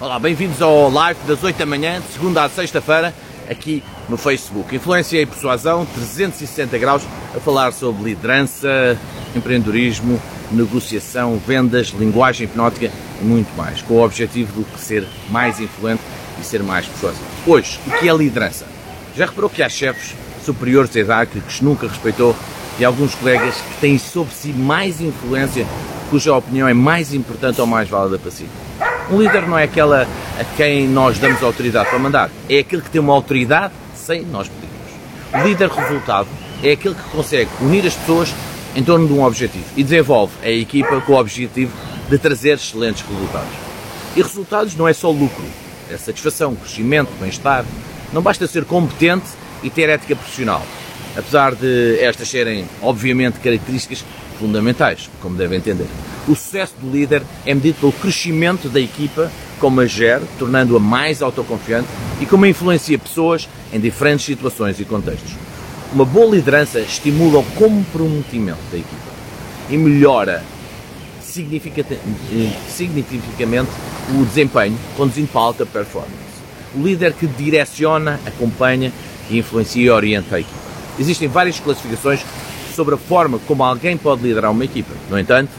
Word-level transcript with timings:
Olá, 0.00 0.18
bem-vindos 0.18 0.62
ao 0.62 0.90
live 0.90 1.20
das 1.28 1.44
8 1.44 1.58
da 1.58 1.66
manhã, 1.66 2.00
de 2.00 2.14
segunda 2.14 2.42
à 2.42 2.48
sexta-feira, 2.48 3.14
aqui 3.50 3.82
no 4.08 4.16
Facebook. 4.16 4.74
Influência 4.74 5.20
e 5.20 5.26
persuasão, 5.26 5.84
360 5.84 6.78
graus, 6.78 7.02
a 7.36 7.38
falar 7.38 7.70
sobre 7.74 8.04
liderança, 8.04 8.98
empreendedorismo, 9.36 10.18
negociação, 10.50 11.38
vendas, 11.46 11.88
linguagem 11.88 12.46
hipnótica 12.46 12.90
e 13.20 13.24
muito 13.24 13.54
mais, 13.54 13.82
com 13.82 13.92
o 13.92 14.02
objetivo 14.02 14.64
de 14.74 14.80
ser 14.80 15.06
mais 15.28 15.60
influente 15.60 16.00
e 16.40 16.44
ser 16.44 16.62
mais 16.62 16.86
persuasivo. 16.86 17.26
Hoje, 17.46 17.78
o 17.86 17.90
que 17.98 18.08
é 18.08 18.16
liderança? 18.16 18.66
Já 19.14 19.26
reparou 19.26 19.50
que 19.50 19.62
há 19.62 19.68
chefes 19.68 20.14
superiores 20.42 20.94
hierárquicos 20.94 21.60
nunca 21.60 21.86
respeitou 21.86 22.34
e 22.78 22.86
alguns 22.86 23.14
colegas 23.14 23.54
que 23.56 23.80
têm 23.82 23.98
sobre 23.98 24.32
si 24.32 24.48
mais 24.48 24.98
influência, 25.02 25.66
cuja 26.08 26.34
opinião 26.34 26.66
é 26.66 26.72
mais 26.72 27.12
importante 27.12 27.60
ou 27.60 27.66
mais 27.66 27.86
válida 27.86 28.18
para 28.18 28.30
si? 28.30 28.46
Um 29.10 29.20
líder 29.20 29.42
não 29.48 29.58
é 29.58 29.64
aquela 29.64 30.06
a 30.38 30.44
quem 30.56 30.86
nós 30.86 31.18
damos 31.18 31.42
autoridade 31.42 31.90
para 31.90 31.98
mandar, 31.98 32.30
é 32.48 32.58
aquele 32.58 32.80
que 32.80 32.90
tem 32.90 33.00
uma 33.00 33.12
autoridade 33.12 33.74
sem 33.92 34.24
nós 34.24 34.48
pedirmos. 34.48 34.70
O 35.34 35.48
líder 35.48 35.68
resultado 35.68 36.28
é 36.62 36.70
aquele 36.72 36.94
que 36.94 37.02
consegue 37.10 37.50
unir 37.60 37.84
as 37.84 37.94
pessoas 37.94 38.32
em 38.76 38.84
torno 38.84 39.08
de 39.08 39.12
um 39.12 39.24
objetivo 39.24 39.64
e 39.76 39.82
desenvolve 39.82 40.32
a 40.44 40.48
equipa 40.48 41.00
com 41.00 41.14
o 41.14 41.16
objetivo 41.16 41.72
de 42.08 42.18
trazer 42.18 42.54
excelentes 42.54 43.02
resultados. 43.02 43.50
E 44.14 44.22
resultados 44.22 44.76
não 44.76 44.86
é 44.86 44.92
só 44.92 45.10
lucro, 45.10 45.44
é 45.90 45.96
satisfação, 45.96 46.54
crescimento, 46.54 47.10
bem-estar. 47.18 47.64
Não 48.12 48.22
basta 48.22 48.46
ser 48.46 48.64
competente 48.64 49.26
e 49.60 49.70
ter 49.70 49.88
ética 49.88 50.14
profissional, 50.14 50.62
apesar 51.16 51.56
de 51.56 51.98
estas 52.00 52.28
serem, 52.28 52.64
obviamente, 52.80 53.40
características 53.40 54.04
fundamentais, 54.38 55.10
como 55.20 55.36
devem 55.36 55.58
entender. 55.58 55.88
O 56.28 56.34
sucesso 56.34 56.74
do 56.80 56.90
líder 56.90 57.22
é 57.46 57.54
medido 57.54 57.78
pelo 57.80 57.92
crescimento 57.92 58.68
da 58.68 58.80
equipa, 58.80 59.30
como 59.58 59.80
a 59.80 59.86
gera, 59.86 60.22
tornando-a 60.38 60.80
mais 60.80 61.22
autoconfiante 61.22 61.88
e 62.20 62.26
como 62.26 62.46
influencia 62.46 62.98
pessoas 62.98 63.48
em 63.72 63.80
diferentes 63.80 64.26
situações 64.26 64.78
e 64.78 64.84
contextos. 64.84 65.32
Uma 65.92 66.04
boa 66.04 66.36
liderança 66.36 66.78
estimula 66.80 67.40
o 67.40 67.44
comprometimento 67.52 68.60
da 68.70 68.78
equipa 68.78 69.10
e 69.68 69.76
melhora 69.76 70.44
significativamente 71.20 73.70
o 74.10 74.24
desempenho, 74.24 74.78
conduzindo 74.96 75.28
para 75.28 75.40
alta 75.40 75.66
performance. 75.66 76.14
O 76.74 76.82
líder 76.82 77.12
que 77.12 77.26
direciona, 77.26 78.20
acompanha 78.26 78.92
e 79.28 79.38
influencia 79.38 79.82
e 79.82 79.90
orienta 79.90 80.36
a 80.36 80.40
equipa. 80.40 80.58
Existem 80.98 81.28
várias 81.28 81.58
classificações 81.58 82.20
sobre 82.74 82.94
a 82.94 82.98
forma 82.98 83.38
como 83.46 83.64
alguém 83.64 83.96
pode 83.96 84.22
liderar 84.22 84.50
uma 84.50 84.64
equipa. 84.64 84.92
No 85.08 85.18
entanto, 85.18 85.50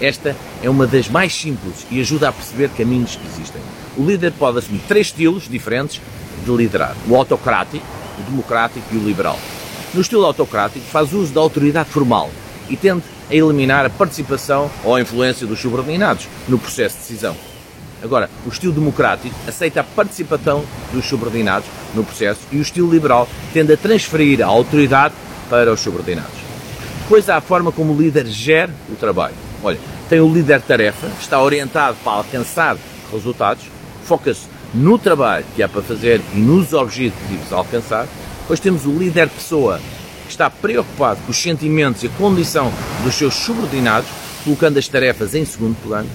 esta 0.00 0.34
é 0.62 0.70
uma 0.70 0.86
das 0.86 1.08
mais 1.08 1.34
simples 1.34 1.86
e 1.90 2.00
ajuda 2.00 2.28
a 2.28 2.32
perceber 2.32 2.70
caminhos 2.70 3.16
que 3.16 3.26
existem. 3.26 3.60
O 3.96 4.04
líder 4.04 4.32
pode 4.32 4.58
assumir 4.58 4.80
três 4.88 5.08
estilos 5.08 5.48
diferentes 5.48 6.00
de 6.44 6.50
liderar: 6.50 6.96
o 7.06 7.14
autocrático, 7.14 7.84
o 8.18 8.22
democrático 8.22 8.86
e 8.92 8.96
o 8.96 9.04
liberal. 9.04 9.38
No 9.92 10.00
estilo 10.00 10.24
autocrático, 10.24 10.84
faz 10.86 11.12
uso 11.12 11.34
da 11.34 11.40
autoridade 11.40 11.90
formal 11.90 12.30
e 12.68 12.76
tende 12.76 13.02
a 13.30 13.34
eliminar 13.34 13.84
a 13.84 13.90
participação 13.90 14.70
ou 14.84 14.94
a 14.94 15.00
influência 15.00 15.46
dos 15.46 15.60
subordinados 15.60 16.26
no 16.48 16.58
processo 16.58 16.96
de 16.96 17.00
decisão. 17.02 17.36
Agora, 18.02 18.30
o 18.46 18.48
estilo 18.48 18.72
democrático 18.72 19.34
aceita 19.46 19.80
a 19.80 19.84
participação 19.84 20.64
dos 20.92 21.04
subordinados 21.04 21.68
no 21.94 22.02
processo 22.02 22.40
e 22.50 22.56
o 22.56 22.62
estilo 22.62 22.90
liberal 22.90 23.28
tende 23.52 23.74
a 23.74 23.76
transferir 23.76 24.40
a 24.42 24.46
autoridade 24.46 25.14
para 25.50 25.70
os 25.70 25.80
subordinados. 25.80 26.40
Depois 27.02 27.28
há 27.28 27.36
a 27.36 27.40
forma 27.40 27.70
como 27.72 27.92
o 27.92 28.00
líder 28.00 28.26
gera 28.26 28.72
o 28.88 28.94
trabalho. 28.94 29.49
Olha, 29.62 29.78
tem 30.08 30.20
o 30.20 30.32
líder 30.32 30.62
tarefa, 30.62 31.08
está 31.20 31.40
orientado 31.40 31.96
para 32.02 32.12
alcançar 32.12 32.76
resultados, 33.12 33.64
foca-se 34.04 34.46
no 34.72 34.98
trabalho 34.98 35.44
que 35.54 35.62
há 35.62 35.68
para 35.68 35.82
fazer 35.82 36.20
e 36.34 36.38
nos 36.38 36.72
objetivos 36.72 37.52
a 37.52 37.56
alcançar. 37.56 38.06
Depois 38.40 38.60
temos 38.60 38.86
o 38.86 38.92
líder 38.92 39.28
pessoa, 39.28 39.80
que 40.24 40.30
está 40.30 40.48
preocupado 40.48 41.20
com 41.24 41.30
os 41.30 41.36
sentimentos 41.36 42.02
e 42.02 42.06
a 42.06 42.10
condição 42.10 42.72
dos 43.02 43.14
seus 43.14 43.34
subordinados, 43.34 44.08
colocando 44.44 44.78
as 44.78 44.88
tarefas 44.88 45.34
em 45.34 45.44
segundo 45.44 45.76
plano. 45.82 46.08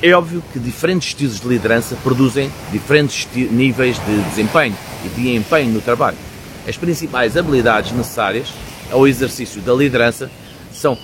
É 0.00 0.12
óbvio 0.12 0.42
que 0.52 0.58
diferentes 0.60 1.08
estilos 1.08 1.40
de 1.40 1.48
liderança 1.48 1.96
produzem 2.02 2.50
diferentes 2.70 3.26
níveis 3.50 3.96
de 3.98 4.22
desempenho 4.30 4.76
e 5.04 5.08
de 5.08 5.34
empenho 5.34 5.72
no 5.72 5.80
trabalho. 5.80 6.16
As 6.66 6.76
principais 6.76 7.36
habilidades 7.36 7.92
necessárias 7.92 8.52
ao 8.90 9.06
exercício 9.06 9.60
da 9.60 9.74
liderança 9.74 10.30
são 10.72 10.96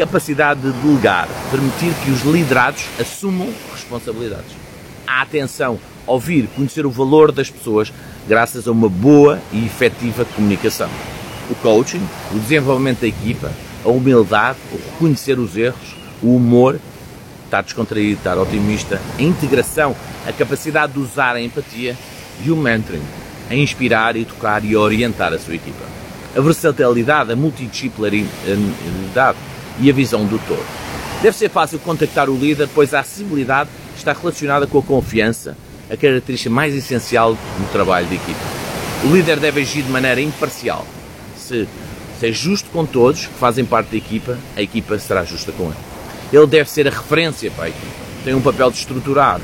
capacidade 0.00 0.60
de 0.60 0.72
delegar, 0.72 1.28
permitir 1.50 1.92
que 2.02 2.10
os 2.10 2.22
liderados 2.22 2.86
assumam 2.98 3.52
responsabilidades. 3.70 4.56
A 5.06 5.20
atenção, 5.20 5.78
ouvir, 6.06 6.48
conhecer 6.56 6.86
o 6.86 6.90
valor 6.90 7.30
das 7.30 7.50
pessoas 7.50 7.92
graças 8.26 8.66
a 8.66 8.72
uma 8.72 8.88
boa 8.88 9.38
e 9.52 9.66
efetiva 9.66 10.24
comunicação. 10.24 10.88
O 11.50 11.54
coaching, 11.56 12.00
o 12.32 12.38
desenvolvimento 12.38 13.00
da 13.00 13.08
equipa, 13.08 13.52
a 13.84 13.90
humildade, 13.90 14.58
o 14.72 14.76
reconhecer 14.76 15.38
os 15.38 15.54
erros, 15.54 15.94
o 16.22 16.34
humor, 16.34 16.80
estar 17.44 17.62
descontraído, 17.62 18.16
estar 18.16 18.38
otimista, 18.38 18.98
a 19.18 19.22
integração, 19.22 19.94
a 20.26 20.32
capacidade 20.32 20.94
de 20.94 21.00
usar 21.00 21.36
a 21.36 21.42
empatia 21.42 21.94
e 22.42 22.50
o 22.50 22.56
mentoring, 22.56 23.02
a 23.50 23.54
inspirar, 23.54 24.16
educar 24.16 24.64
e 24.64 24.74
orientar 24.74 25.34
a 25.34 25.38
sua 25.38 25.56
equipa. 25.56 25.84
A 26.34 26.40
versatilidade, 26.40 27.32
a 27.32 27.36
multidisciplinaridade 27.36 29.36
e 29.78 29.90
a 29.90 29.92
visão 29.92 30.24
do 30.24 30.38
todo. 30.46 30.64
Deve 31.22 31.36
ser 31.36 31.50
fácil 31.50 31.78
contactar 31.78 32.30
o 32.30 32.36
líder, 32.36 32.68
pois 32.74 32.94
a 32.94 33.00
acessibilidade 33.00 33.68
está 33.96 34.12
relacionada 34.12 34.66
com 34.66 34.78
a 34.78 34.82
confiança, 34.82 35.56
a 35.90 35.96
característica 35.96 36.52
mais 36.52 36.74
essencial 36.74 37.36
no 37.58 37.66
trabalho 37.72 38.06
de 38.06 38.14
equipa. 38.14 38.40
O 39.04 39.14
líder 39.14 39.38
deve 39.38 39.60
agir 39.60 39.82
de 39.82 39.90
maneira 39.90 40.20
imparcial. 40.20 40.86
Se, 41.36 41.68
se 42.18 42.26
é 42.26 42.32
justo 42.32 42.70
com 42.70 42.86
todos 42.86 43.26
que 43.26 43.34
fazem 43.34 43.64
parte 43.64 43.90
da 43.90 43.96
equipa, 43.96 44.38
a 44.56 44.62
equipa 44.62 44.98
será 44.98 45.24
justa 45.24 45.52
com 45.52 45.64
ele. 45.64 45.74
Ele 46.32 46.46
deve 46.46 46.70
ser 46.70 46.86
a 46.86 46.90
referência 46.90 47.50
para 47.50 47.64
a 47.64 47.68
equipa. 47.68 47.92
Tem 48.24 48.34
um 48.34 48.40
papel 48.40 48.70
de 48.70 48.78
estruturar, 48.78 49.40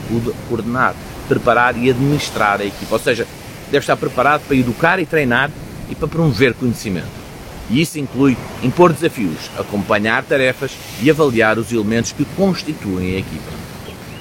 coordenar, 0.48 0.94
preparar 1.28 1.76
e 1.76 1.90
administrar 1.90 2.60
a 2.60 2.64
equipa. 2.64 2.94
Ou 2.94 2.98
seja, 2.98 3.26
deve 3.66 3.78
estar 3.78 3.96
preparado 3.96 4.42
para 4.46 4.56
educar 4.56 5.00
e 5.00 5.06
treinar 5.06 5.50
e 5.90 5.94
para 5.94 6.08
promover 6.08 6.54
conhecimento. 6.54 7.25
E 7.68 7.80
isso 7.80 7.98
inclui 7.98 8.36
impor 8.62 8.92
desafios, 8.92 9.50
acompanhar 9.58 10.22
tarefas 10.24 10.72
e 11.02 11.10
avaliar 11.10 11.58
os 11.58 11.72
elementos 11.72 12.12
que 12.12 12.24
constituem 12.36 13.16
a 13.16 13.18
equipa. 13.18 13.50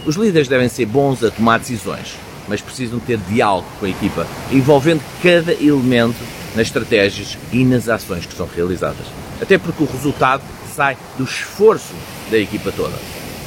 Os 0.05 0.15
líderes 0.15 0.47
devem 0.47 0.69
ser 0.69 0.85
bons 0.85 1.23
a 1.23 1.31
tomar 1.31 1.59
decisões, 1.59 2.15
mas 2.47 2.61
precisam 2.61 2.99
ter 2.99 3.17
diálogo 3.17 3.67
com 3.79 3.85
a 3.85 3.89
equipa, 3.89 4.27
envolvendo 4.51 5.01
cada 5.21 5.53
elemento 5.53 6.17
nas 6.55 6.67
estratégias 6.67 7.37
e 7.51 7.63
nas 7.63 7.89
ações 7.89 8.25
que 8.25 8.35
são 8.35 8.47
realizadas. 8.47 9.05
Até 9.41 9.57
porque 9.57 9.83
o 9.83 9.91
resultado 9.91 10.41
sai 10.75 10.97
do 11.17 11.23
esforço 11.23 11.93
da 12.29 12.37
equipa 12.37 12.71
toda. 12.71 12.95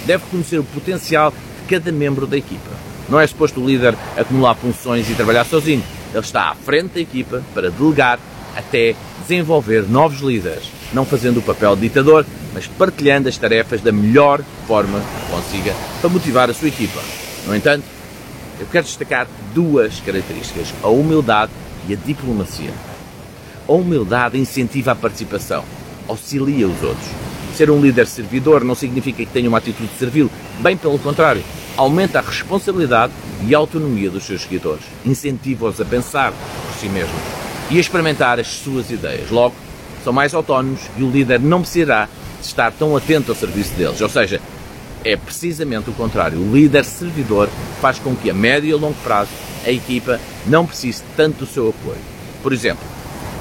Deve 0.04 0.24
conhecer 0.30 0.58
o 0.58 0.64
potencial 0.64 1.30
de 1.30 1.68
cada 1.68 1.90
membro 1.92 2.26
da 2.26 2.36
equipa. 2.36 2.70
Não 3.08 3.18
é 3.18 3.26
suposto 3.26 3.60
o 3.60 3.66
líder 3.66 3.96
acumular 4.16 4.54
funções 4.54 5.08
e 5.08 5.14
trabalhar 5.14 5.44
sozinho. 5.44 5.82
Ele 6.12 6.20
está 6.20 6.50
à 6.50 6.54
frente 6.54 6.94
da 6.94 7.00
equipa 7.00 7.42
para 7.54 7.70
delegar 7.70 8.18
até 8.58 8.96
desenvolver 9.22 9.88
novos 9.88 10.20
líderes, 10.20 10.64
não 10.92 11.04
fazendo 11.04 11.38
o 11.38 11.42
papel 11.42 11.76
de 11.76 11.82
ditador, 11.82 12.26
mas 12.52 12.66
partilhando 12.66 13.28
as 13.28 13.38
tarefas 13.38 13.80
da 13.80 13.92
melhor 13.92 14.42
forma 14.66 14.98
que 14.98 15.32
consiga 15.32 15.74
para 16.00 16.10
motivar 16.10 16.50
a 16.50 16.54
sua 16.54 16.68
equipa. 16.68 17.00
No 17.46 17.54
entanto, 17.54 17.84
eu 18.58 18.66
quero 18.66 18.84
destacar 18.84 19.28
duas 19.54 20.00
características: 20.00 20.74
a 20.82 20.88
humildade 20.88 21.52
e 21.88 21.92
a 21.92 21.96
diplomacia. 21.96 22.72
A 23.68 23.72
humildade 23.72 24.38
incentiva 24.38 24.92
a 24.92 24.96
participação, 24.96 25.64
auxilia 26.08 26.66
os 26.66 26.82
outros. 26.82 27.06
Ser 27.54 27.70
um 27.70 27.80
líder 27.80 28.06
servidor 28.06 28.64
não 28.64 28.74
significa 28.74 29.24
que 29.24 29.32
tenha 29.32 29.48
uma 29.48 29.58
atitude 29.58 29.88
de 29.88 29.98
servil, 29.98 30.30
bem 30.60 30.76
pelo 30.76 30.98
contrário, 30.98 31.44
aumenta 31.76 32.18
a 32.18 32.22
responsabilidade 32.22 33.12
e 33.46 33.54
a 33.54 33.58
autonomia 33.58 34.10
dos 34.10 34.24
seus 34.24 34.42
seguidores, 34.42 34.84
incentiva-os 35.06 35.80
a 35.80 35.84
pensar 35.84 36.32
por 36.32 36.80
si 36.80 36.88
mesmos 36.88 37.37
e 37.70 37.76
a 37.76 37.80
experimentar 37.80 38.38
as 38.40 38.48
suas 38.48 38.90
ideias. 38.90 39.30
Logo, 39.30 39.54
são 40.02 40.12
mais 40.12 40.34
autónomos 40.34 40.80
e 40.96 41.02
o 41.02 41.10
líder 41.10 41.40
não 41.40 41.60
precisará 41.60 42.08
de 42.40 42.46
estar 42.46 42.72
tão 42.72 42.96
atento 42.96 43.32
ao 43.32 43.36
serviço 43.36 43.74
deles. 43.74 44.00
Ou 44.00 44.08
seja, 44.08 44.40
é 45.04 45.16
precisamente 45.16 45.90
o 45.90 45.92
contrário. 45.92 46.38
O 46.38 46.54
líder 46.54 46.84
servidor 46.84 47.48
faz 47.80 47.98
com 47.98 48.14
que 48.14 48.30
a 48.30 48.34
médio 48.34 48.70
e 48.70 48.72
a 48.72 48.76
longo 48.76 48.96
prazo 49.02 49.30
a 49.64 49.70
equipa 49.70 50.20
não 50.46 50.66
precise 50.66 51.02
tanto 51.16 51.44
do 51.44 51.46
seu 51.46 51.68
apoio. 51.68 51.98
Por 52.42 52.52
exemplo, 52.52 52.84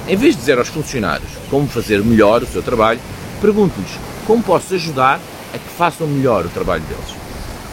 em 0.06 0.16
vez 0.16 0.34
de 0.34 0.40
dizer 0.40 0.58
aos 0.58 0.68
funcionários 0.68 1.30
como 1.50 1.68
fazer 1.68 2.02
melhor 2.02 2.42
o 2.42 2.46
seu 2.46 2.62
trabalho, 2.62 3.00
pergunte-lhes 3.40 3.90
como 4.26 4.42
posso 4.42 4.74
ajudar 4.74 5.20
a 5.54 5.58
que 5.58 5.68
façam 5.76 6.06
melhor 6.06 6.44
o 6.44 6.50
trabalho 6.50 6.82
deles. 6.82 7.14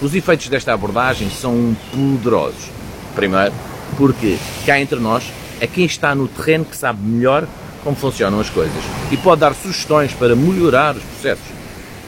Os 0.01 0.13
efeitos 0.13 0.47
desta 0.49 0.73
abordagem 0.73 1.29
são 1.29 1.75
poderosos. 1.91 2.69
Primeiro, 3.15 3.53
porque 3.97 4.37
cá 4.65 4.79
entre 4.79 4.99
nós 4.99 5.23
é 5.59 5.67
quem 5.67 5.85
está 5.85 6.13
no 6.13 6.27
terreno 6.27 6.65
que 6.65 6.75
sabe 6.75 7.01
melhor 7.01 7.47
como 7.83 7.95
funcionam 7.95 8.39
as 8.39 8.49
coisas 8.49 8.83
e 9.11 9.17
pode 9.17 9.41
dar 9.41 9.53
sugestões 9.53 10.11
para 10.13 10.35
melhorar 10.35 10.95
os 10.95 11.03
processos. 11.03 11.45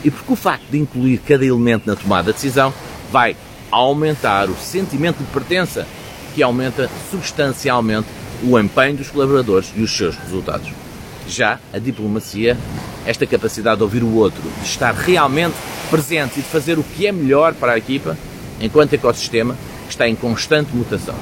E 0.03 0.11
porque 0.11 0.33
o 0.33 0.35
facto 0.35 0.65
de 0.69 0.77
incluir 0.77 1.19
cada 1.19 1.45
elemento 1.45 1.87
na 1.87 1.95
tomada 1.95 2.31
de 2.31 2.33
decisão 2.33 2.73
vai 3.11 3.35
aumentar 3.71 4.49
o 4.49 4.55
sentimento 4.55 5.17
de 5.17 5.25
pertença, 5.25 5.85
que 6.33 6.41
aumenta 6.41 6.89
substancialmente 7.11 8.07
o 8.43 8.57
empenho 8.59 8.97
dos 8.97 9.09
colaboradores 9.09 9.71
e 9.75 9.81
os 9.81 9.95
seus 9.95 10.15
resultados. 10.15 10.69
Já 11.27 11.59
a 11.73 11.79
diplomacia, 11.79 12.57
esta 13.05 13.25
capacidade 13.25 13.77
de 13.77 13.83
ouvir 13.83 14.03
o 14.03 14.15
outro, 14.15 14.41
de 14.61 14.65
estar 14.65 14.93
realmente 14.93 15.55
presente 15.89 16.39
e 16.39 16.43
de 16.43 16.47
fazer 16.47 16.77
o 16.77 16.83
que 16.83 17.07
é 17.07 17.11
melhor 17.11 17.53
para 17.53 17.73
a 17.73 17.77
equipa, 17.77 18.17
enquanto 18.61 18.93
ecossistema 18.93 19.55
está 19.89 20.07
em 20.07 20.15
constante 20.15 20.75
mutação. 20.75 21.15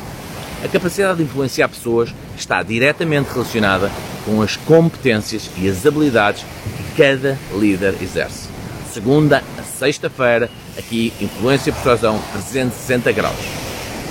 A 0.64 0.68
capacidade 0.68 1.18
de 1.18 1.24
influenciar 1.24 1.68
pessoas 1.68 2.14
está 2.38 2.64
diretamente 2.64 3.32
relacionada 3.32 3.92
com 4.26 4.42
as 4.42 4.56
competências 4.56 5.50
e 5.58 5.70
as 5.70 5.86
habilidades 5.86 6.44
que 6.44 6.98
cada 6.98 7.38
líder 7.54 7.96
exerce. 8.02 8.50
Segunda 8.92 9.44
a 9.60 9.64
sexta-feira, 9.64 10.50
aqui 10.78 11.14
Influência 11.22 11.72
Persuasão 11.72 12.20
360 12.34 13.12
graus. 13.12 13.36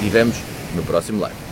E 0.02 0.08
vemos 0.08 0.36
no 0.74 0.82
próximo 0.82 1.20
live. 1.20 1.43